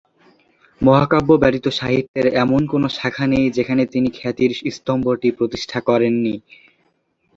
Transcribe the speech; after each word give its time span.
মহাকাব্য 0.81 1.29
ব্যতীত 1.37 1.65
সাহিত্যের 1.79 2.27
এমন 2.43 2.61
কোন 2.67 2.83
শাখা 2.97 3.25
নেই 3.27 3.45
যেখানে 3.49 3.83
তিনি 3.85 4.09
খ্যাতির 4.17 4.51
স্তম্ভটি 4.75 5.29
প্রতিষ্ঠা 5.31 5.79
করেননি। 5.81 6.35